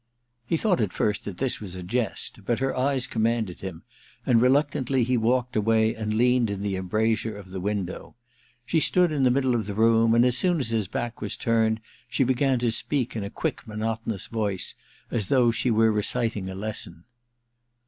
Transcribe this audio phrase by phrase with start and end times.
[0.47, 3.83] He thought at first that this was a jest, but her eyes commanded him,
[4.25, 8.15] and reluctantly he walked away and leaned in the embrasure of the window.
[8.65, 11.37] She stood in the middle of the room, and as soon as his back was
[11.37, 14.73] turned she began to speak, in a quick monotonous voice,
[15.11, 17.03] as though she were reciting a lesson.